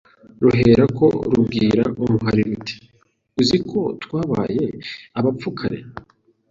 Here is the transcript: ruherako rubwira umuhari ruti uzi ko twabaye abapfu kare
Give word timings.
ruherako 0.43 1.05
rubwira 1.31 1.83
umuhari 2.03 2.41
ruti 2.49 2.75
uzi 3.39 3.57
ko 3.69 3.79
twabaye 4.03 4.63
abapfu 5.19 5.49
kare 5.59 5.79